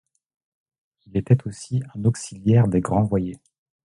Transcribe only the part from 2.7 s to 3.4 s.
grands voyers.